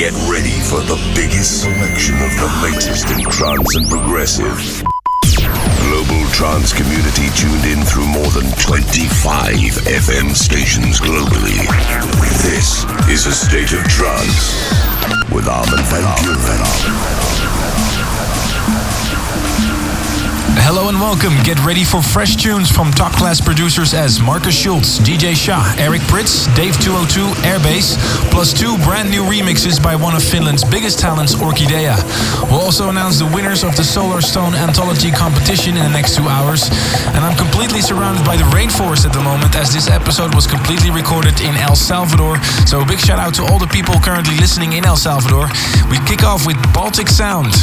[0.00, 4.56] Get ready for the biggest selection of the latest in trance and progressive.
[5.84, 11.68] Global trance community tuned in through more than 25 FM stations globally.
[12.40, 14.72] This is a state of trance
[15.34, 18.09] with Armin van Buuren.
[20.58, 21.38] Hello and welcome.
[21.44, 26.02] Get ready for fresh tunes from top class producers as Markus Schulz, DJ Shah, Eric
[26.10, 27.94] Prydz, Dave 202, Airbase,
[28.34, 31.94] plus two brand new remixes by one of Finland's biggest talents, Orkidea.
[32.50, 36.66] We'll also announce the winners of the Solarstone Anthology competition in the next two hours.
[37.14, 40.90] And I'm completely surrounded by the rainforest at the moment as this episode was completely
[40.90, 42.42] recorded in El Salvador.
[42.66, 45.46] So a big shout out to all the people currently listening in El Salvador.
[45.90, 47.54] We kick off with Baltic Sound.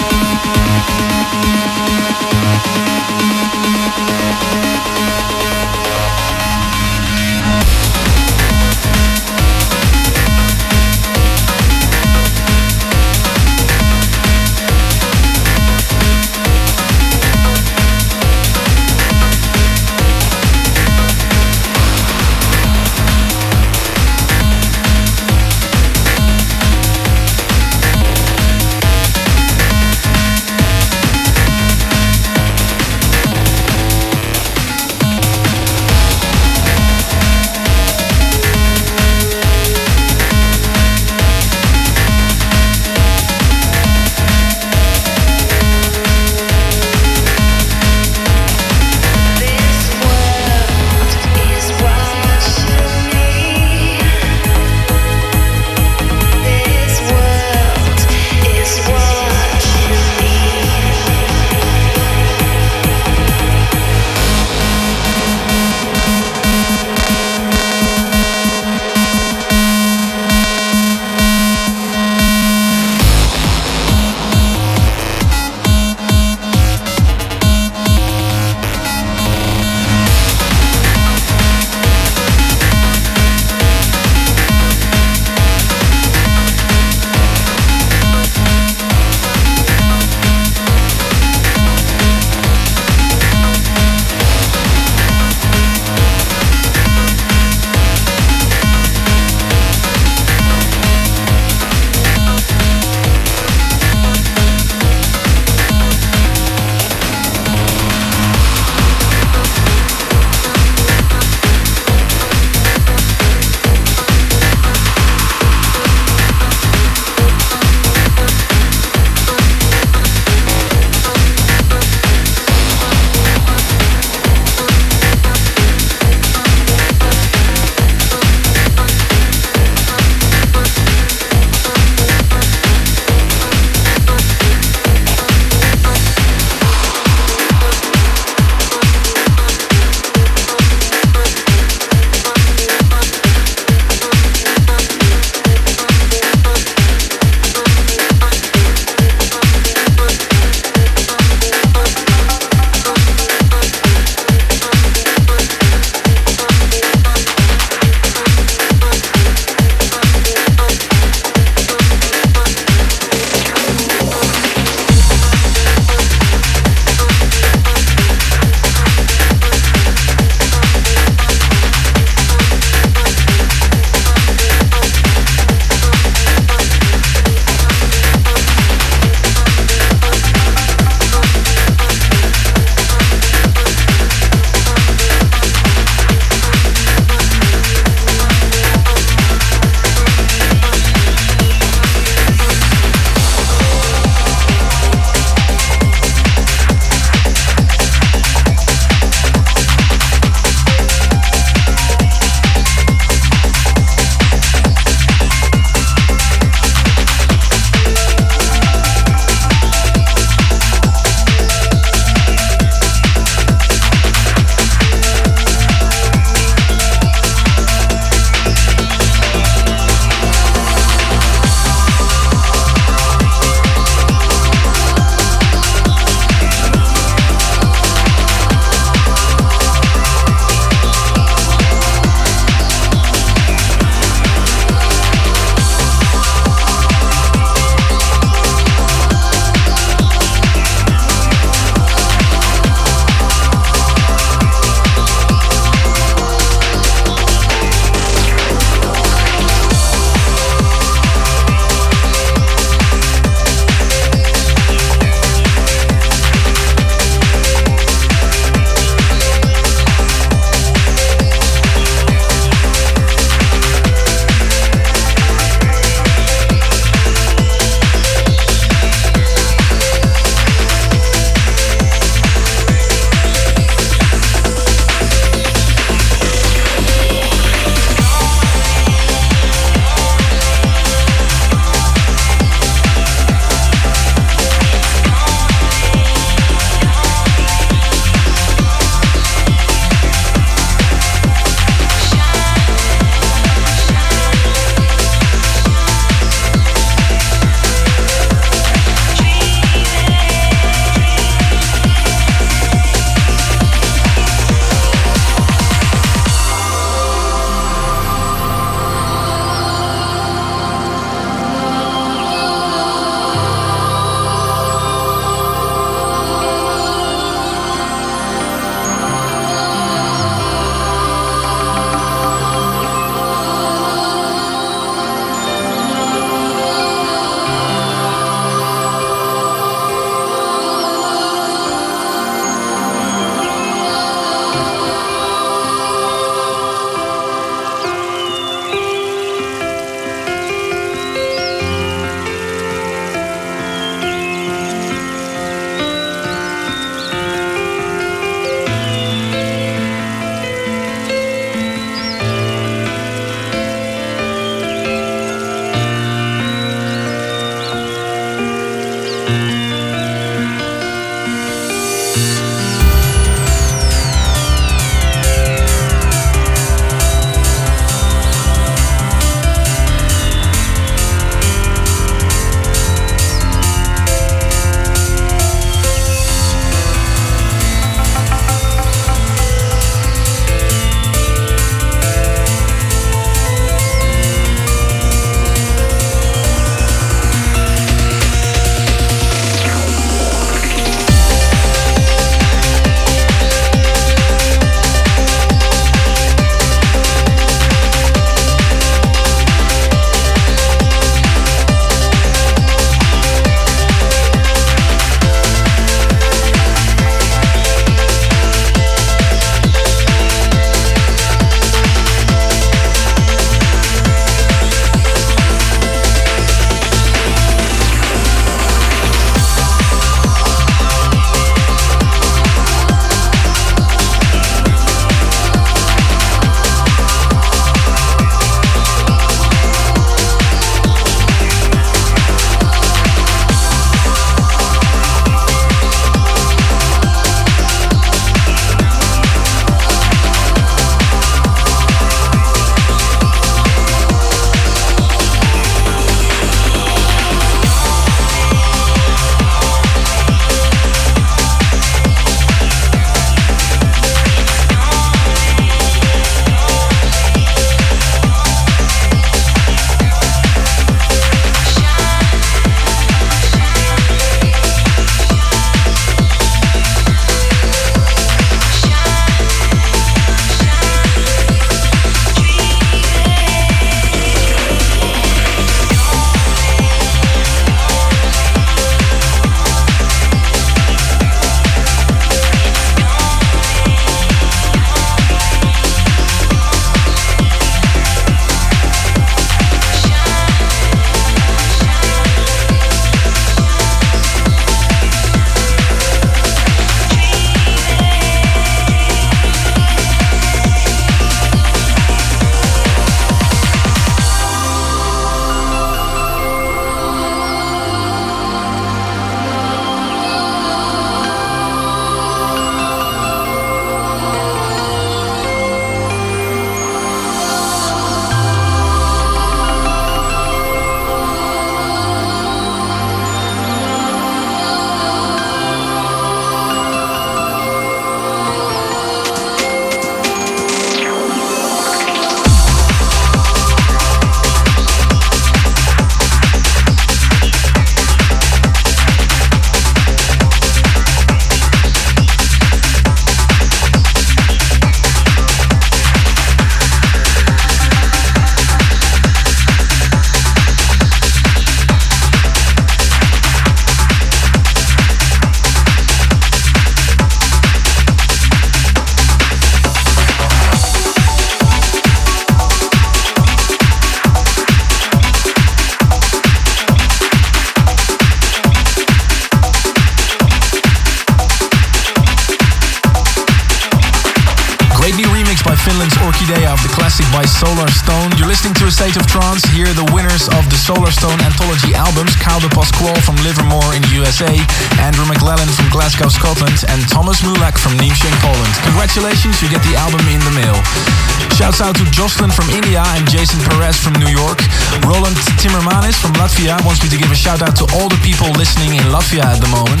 [580.92, 582.36] Winners of the Solarstone anthology albums.
[582.36, 584.52] Kyle de Pasquale from Livermore in the USA,
[585.00, 587.92] Andrew McLellan from Glasgow, Scotland, and Thomas Mulak from
[588.24, 588.74] in Poland.
[588.84, 591.41] Congratulations, you get the album in the mail.
[591.52, 594.56] Shouts out to Jocelyn from India and Jason Perez from New York.
[595.04, 598.48] Roland Timmermanis from Latvia wants me to give a shout out to all the people
[598.56, 600.00] listening in Latvia at the moment.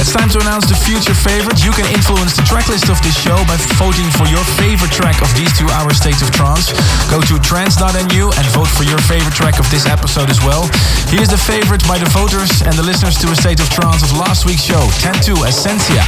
[0.00, 1.60] It's time to announce the future favorites.
[1.60, 5.28] You can influence the tracklist of this show by voting for your favorite track of
[5.36, 6.72] these two hour states of trance.
[7.12, 10.64] Go to trance.nu and vote for your favorite track of this episode as well.
[11.12, 14.16] Here's the favorite by the voters and the listeners to A State of Trance of
[14.16, 16.00] last week's show, 10-2 Essentia.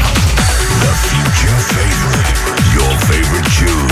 [0.80, 2.48] The future favorite.
[2.72, 3.87] Your favorite tune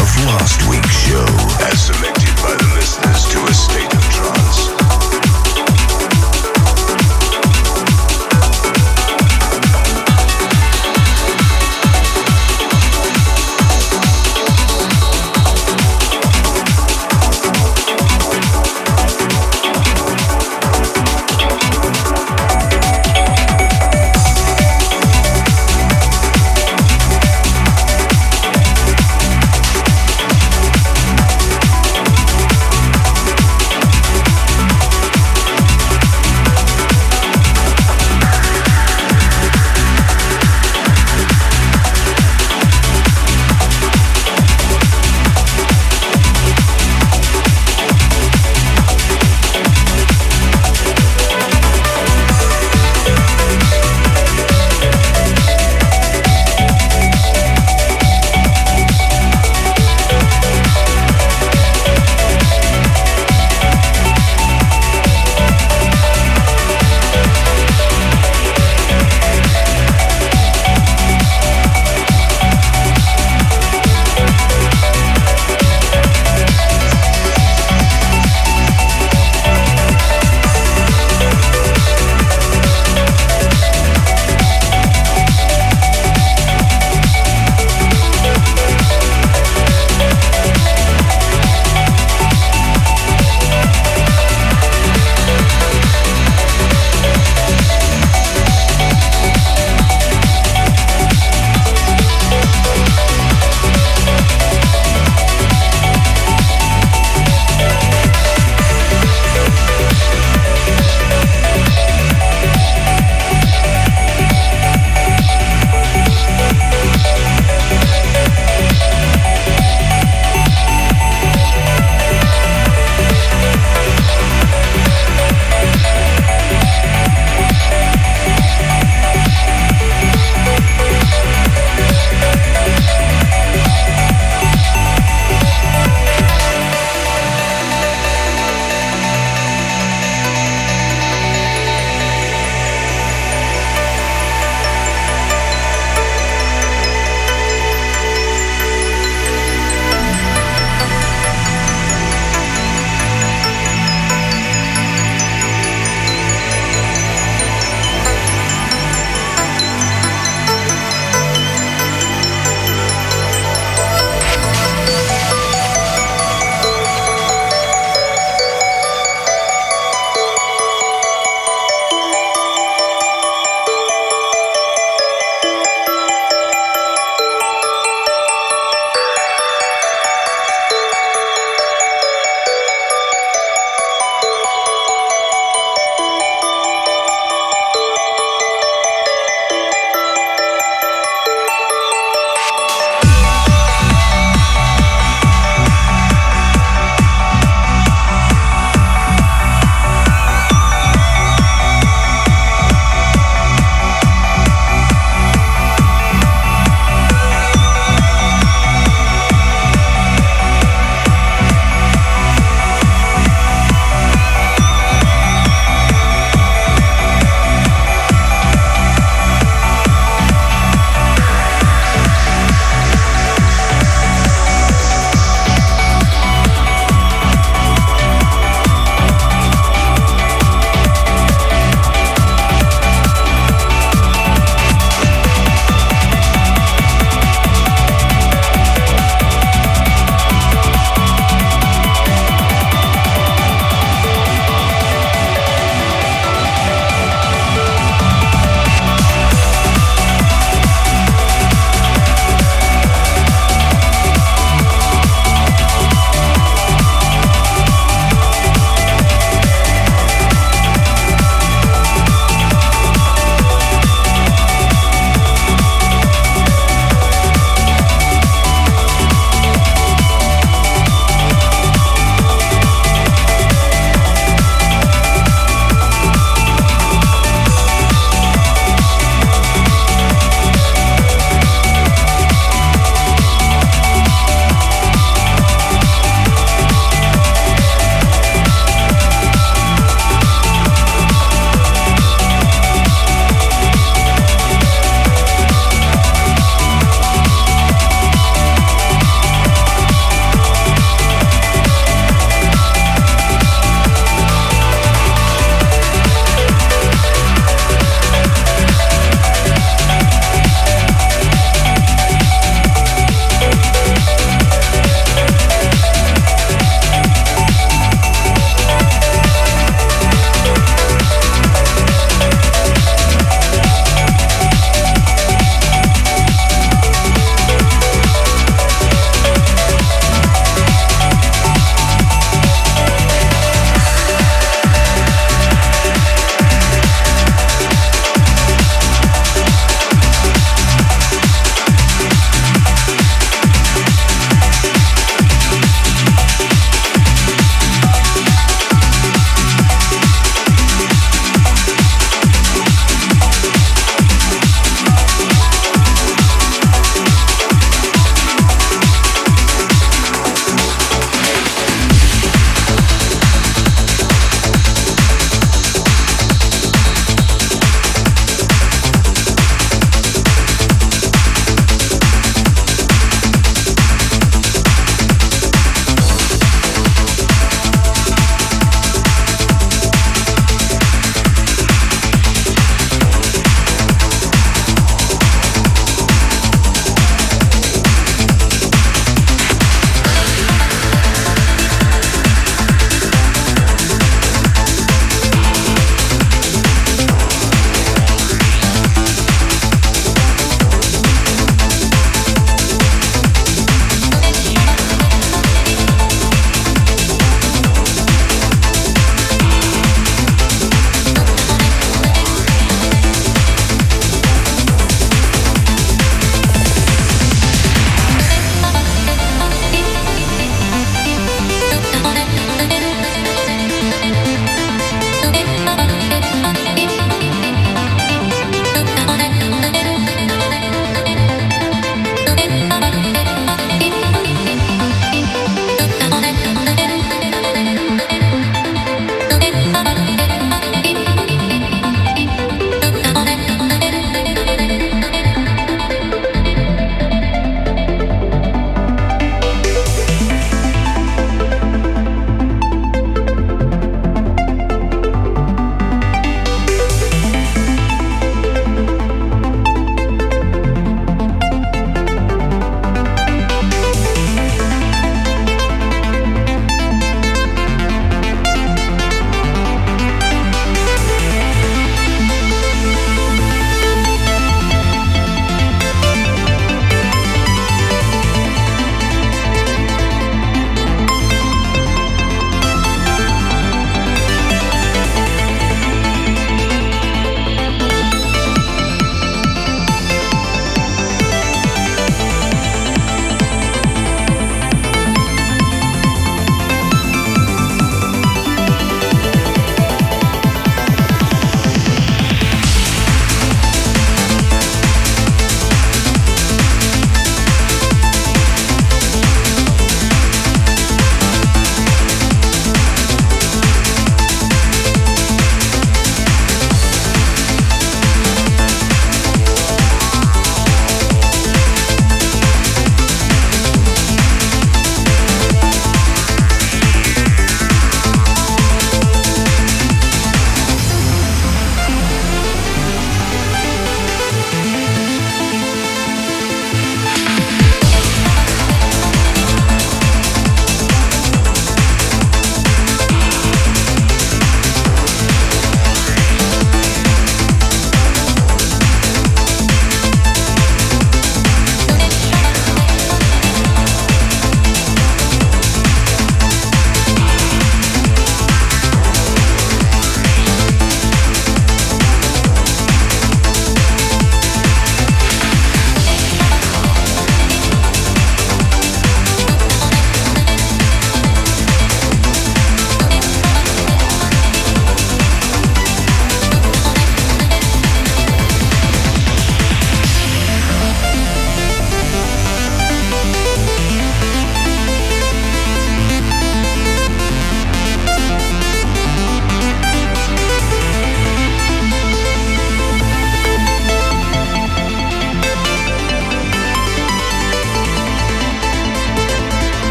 [0.00, 1.24] of last week's show.
[1.68, 3.89] As selected by the listeners to A State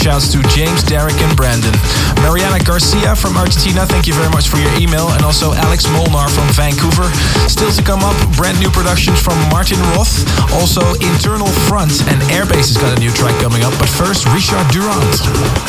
[0.00, 1.74] shouts to James, Derek, and Brandon.
[2.24, 5.12] Mariana Garcia from Argentina, thank you very much for your email.
[5.12, 7.12] And also Alex Molnar from Vancouver.
[7.48, 10.24] Still to come up, brand new productions from Martin Roth.
[10.56, 13.76] Also Internal Front and Airbase has got a new track coming up.
[13.78, 15.59] But first, Richard Durand.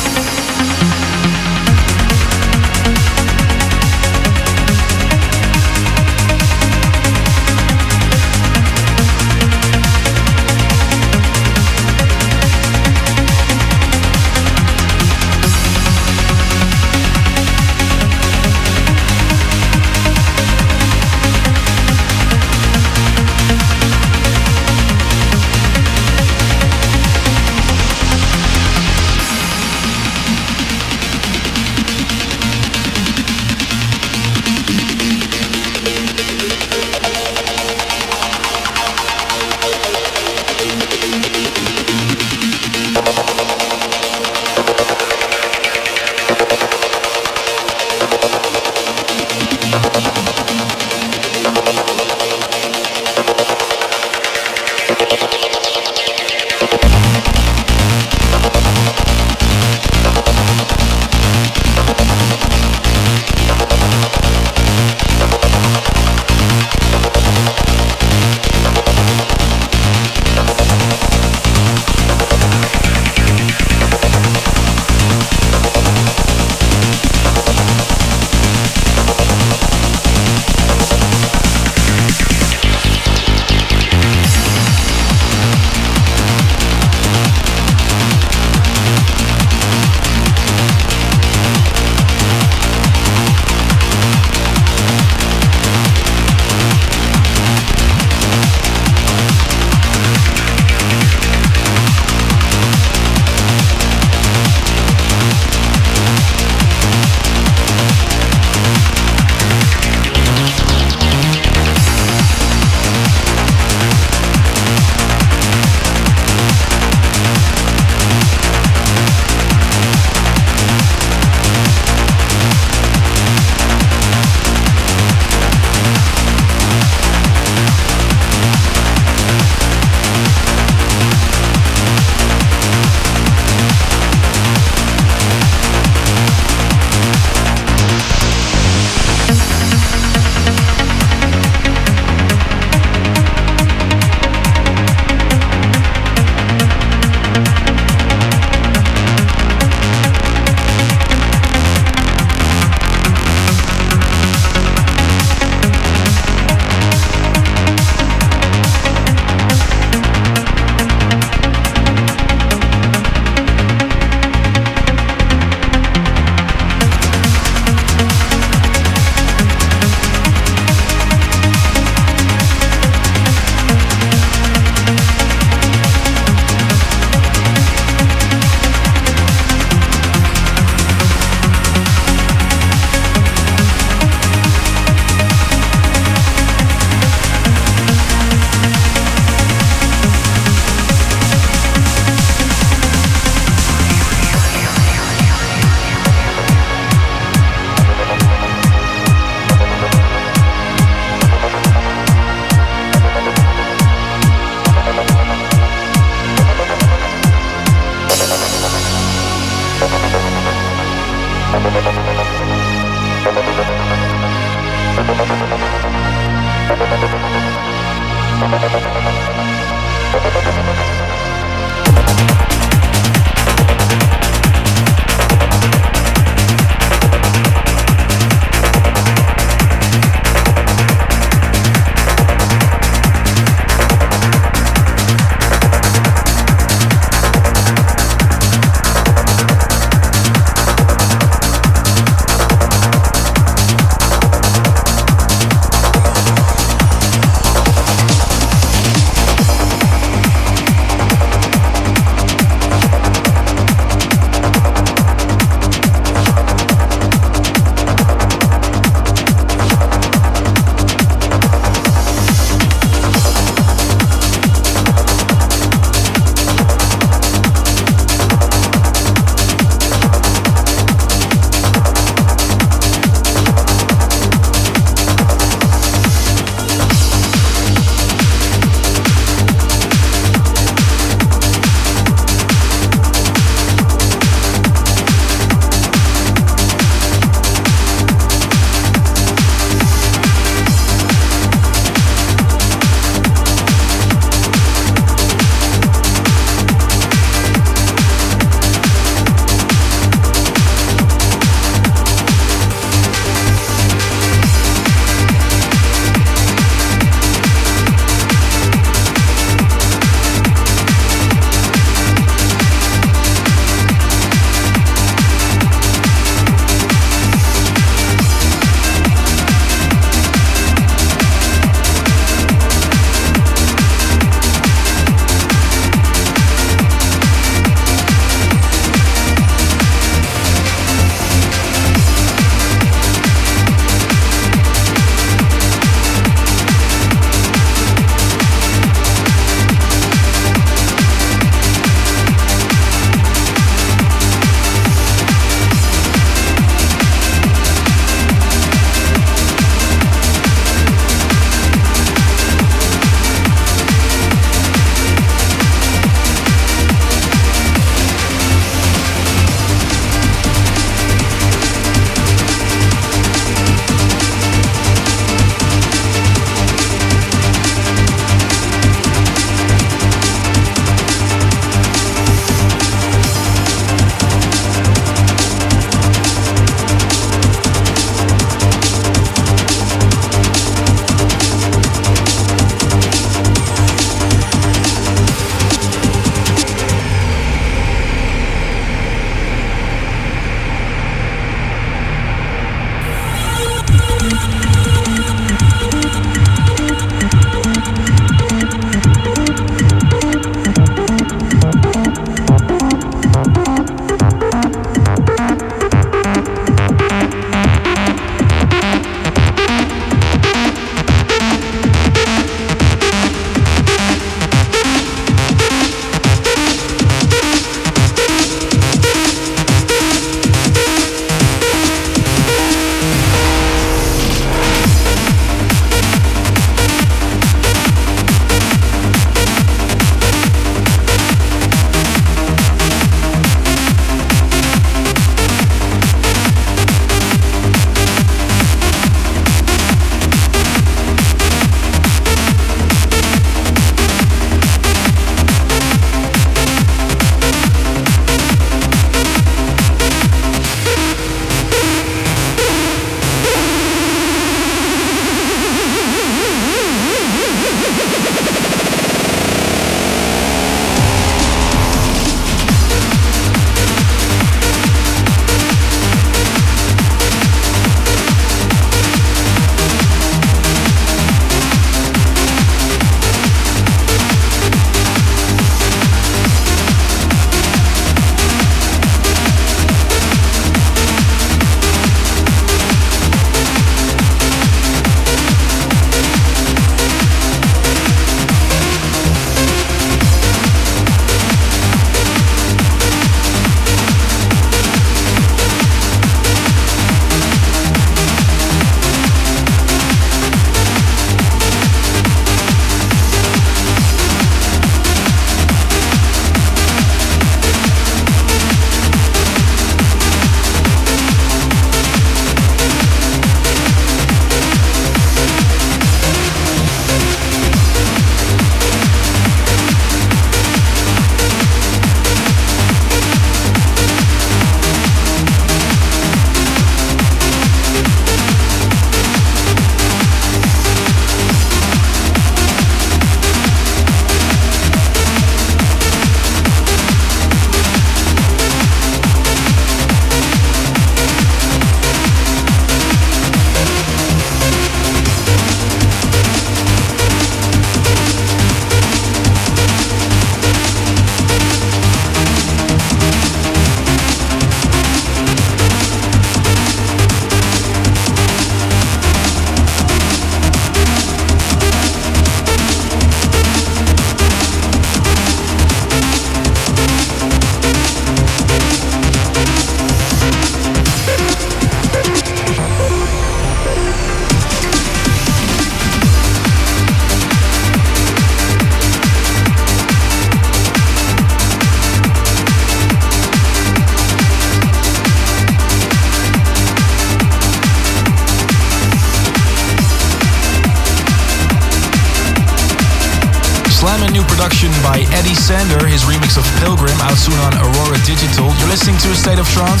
[599.41, 600.00] State of Trance.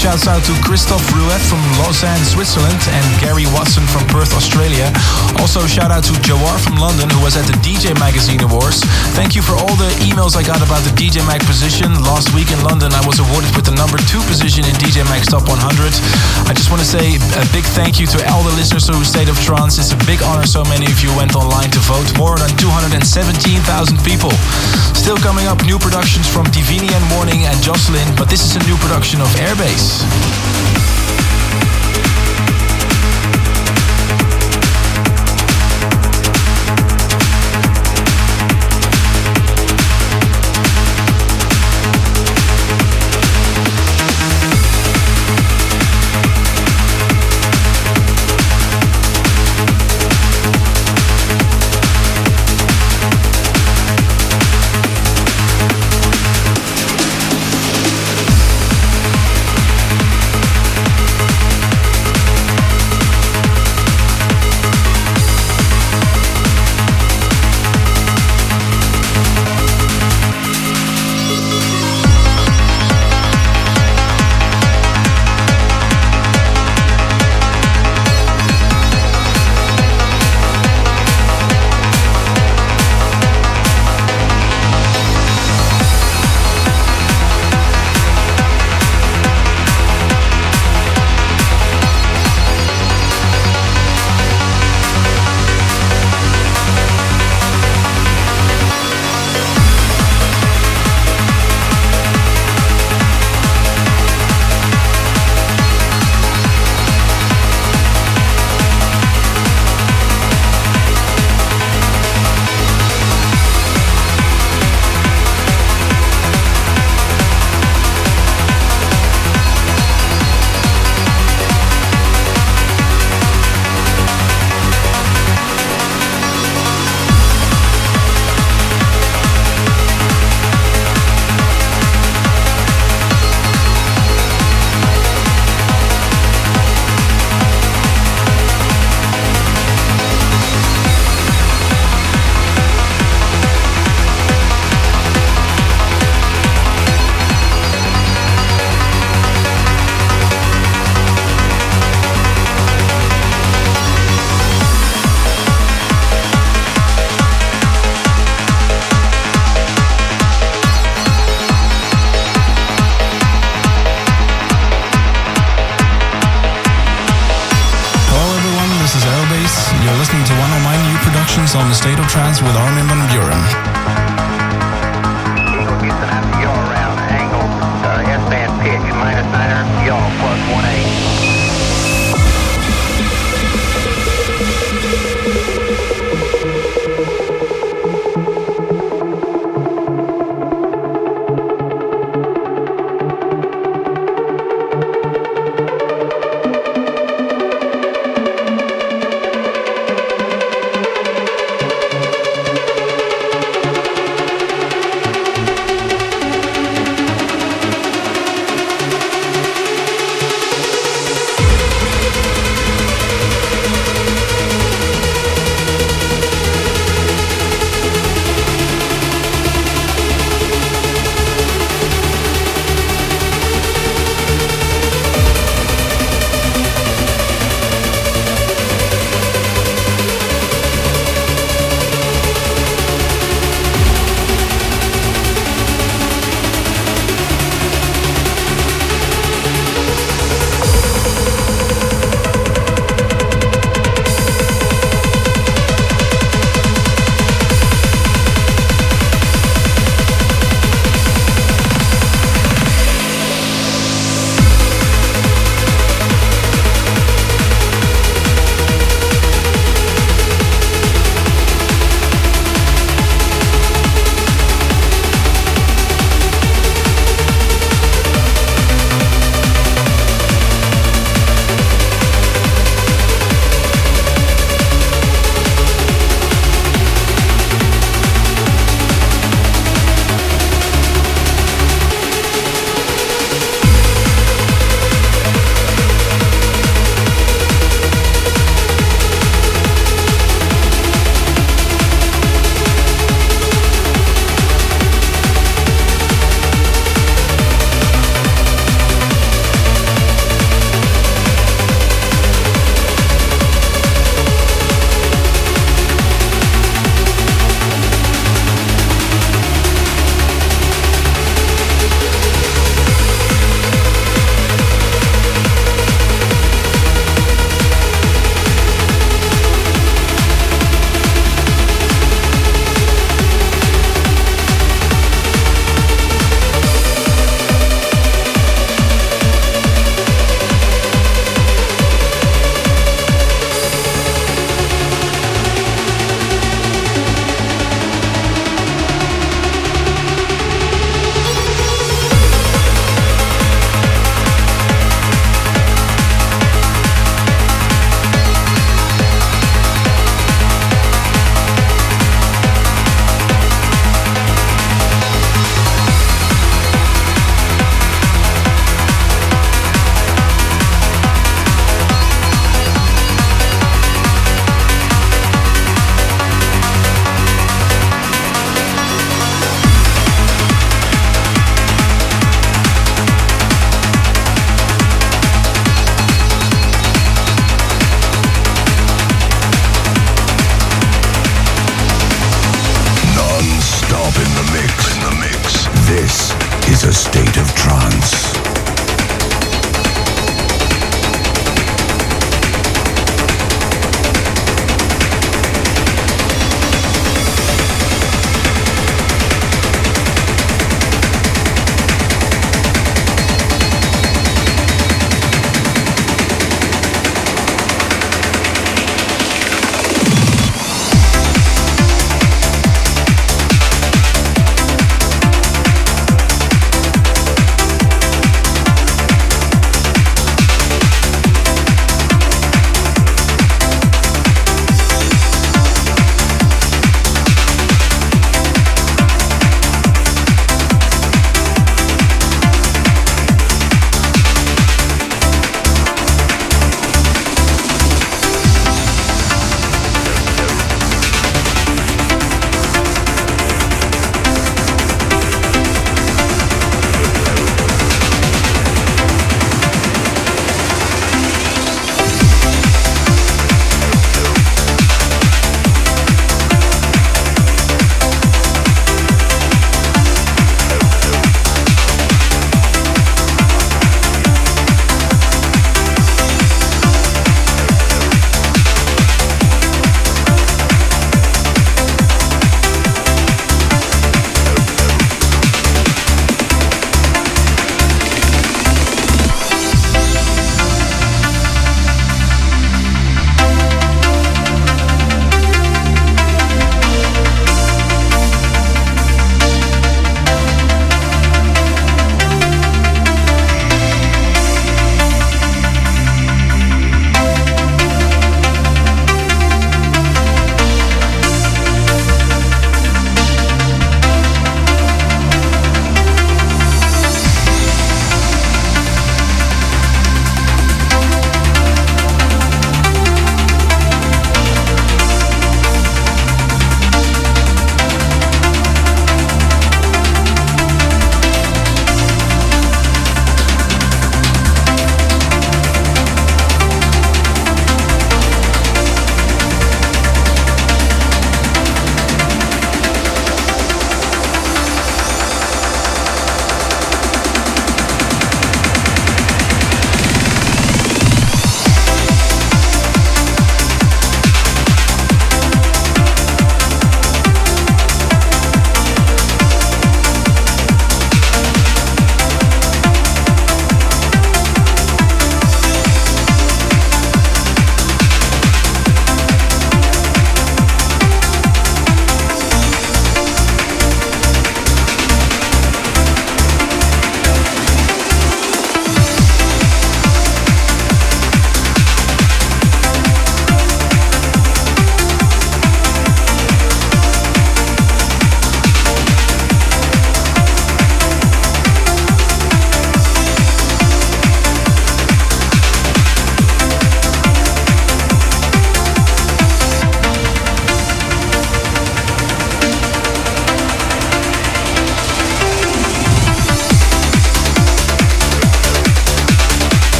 [0.00, 4.88] Shouts out to Christophe Rouet from Lausanne, Switzerland, and Gary Watson from Perth, Australia.
[5.36, 8.80] Also, shout out to Jawar from London, who was at the DJ Magazine Awards.
[9.12, 11.92] Thank you for all the emails I got about the DJ Mag position.
[12.00, 15.28] Last week in London, I was awarded with the number two position in DJ Mag's
[15.28, 15.60] Top 100.
[16.48, 19.28] I just want to say a big thank you to all the listeners who State
[19.28, 19.76] of Trance.
[19.76, 22.08] It's a big honor so many of you went online to vote.
[22.16, 23.04] More than 217,000
[24.00, 24.32] people.
[24.96, 28.62] Still coming up, new productions from Divini and Morning and Jocelyn, but this is a
[28.64, 29.89] new production of Airbase.
[29.90, 30.79] Peace.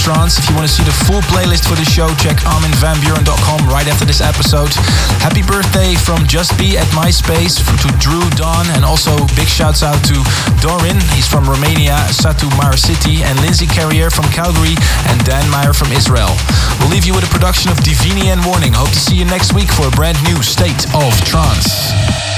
[0.00, 0.40] Trance.
[0.40, 4.08] If you want to see the full playlist for the show, check arminvanbuuren.com right after
[4.08, 4.72] this episode.
[5.20, 10.00] Happy birthday from Just Be at MySpace to Drew Don, and also big shouts out
[10.08, 10.16] to
[10.64, 14.74] Dorin, he's from Romania, Satu Mare City, and Lindsay Carrier from Calgary,
[15.12, 16.32] and Dan Meyer from Israel.
[16.80, 18.72] We'll leave you with a production of Divini and Warning.
[18.72, 22.29] Hope to see you next week for a brand new State of Trance.